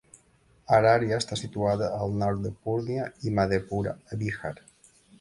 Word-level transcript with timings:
Araria 0.77 1.19
està 1.23 1.37
situada 1.41 1.91
al 1.99 2.17
nord 2.23 2.43
de 2.49 2.55
Purnia 2.65 3.07
i 3.29 3.37
Madhepura, 3.39 3.99
a 4.17 4.23
Bihar. 4.25 4.57